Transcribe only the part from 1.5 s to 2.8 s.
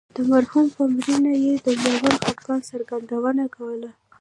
د ژور خفګان